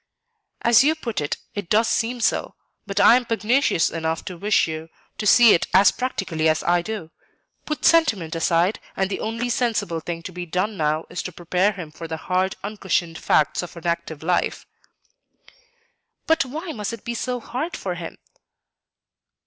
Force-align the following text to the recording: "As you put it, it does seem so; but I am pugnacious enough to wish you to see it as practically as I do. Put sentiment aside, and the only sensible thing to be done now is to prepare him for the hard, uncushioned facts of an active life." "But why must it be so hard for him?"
"As 0.63 0.83
you 0.83 0.95
put 0.95 1.21
it, 1.21 1.37
it 1.53 1.69
does 1.69 1.87
seem 1.87 2.21
so; 2.21 2.55
but 2.87 2.99
I 2.99 3.15
am 3.17 3.23
pugnacious 3.25 3.91
enough 3.91 4.25
to 4.25 4.35
wish 4.35 4.67
you 4.67 4.89
to 5.19 5.27
see 5.27 5.53
it 5.53 5.67
as 5.75 5.91
practically 5.91 6.49
as 6.49 6.63
I 6.63 6.81
do. 6.81 7.11
Put 7.67 7.85
sentiment 7.85 8.33
aside, 8.33 8.79
and 8.97 9.11
the 9.11 9.19
only 9.19 9.47
sensible 9.47 9.99
thing 9.99 10.23
to 10.23 10.31
be 10.31 10.47
done 10.47 10.75
now 10.75 11.05
is 11.11 11.21
to 11.21 11.31
prepare 11.31 11.73
him 11.73 11.91
for 11.91 12.07
the 12.07 12.17
hard, 12.17 12.55
uncushioned 12.63 13.19
facts 13.19 13.61
of 13.61 13.77
an 13.77 13.85
active 13.85 14.23
life." 14.23 14.65
"But 16.25 16.45
why 16.45 16.71
must 16.71 16.93
it 16.93 17.05
be 17.05 17.13
so 17.13 17.39
hard 17.39 17.77
for 17.77 17.93
him?" 17.93 18.17